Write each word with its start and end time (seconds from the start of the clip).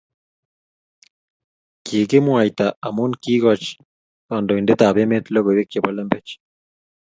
Kikimwaita 1.85 2.65
amu 2.87 3.03
kiikoch 3.21 3.65
kandoitetab 4.27 4.95
emet 5.03 5.25
logoiwek 5.33 5.67
chebo 5.71 5.89
lembech 5.95 6.29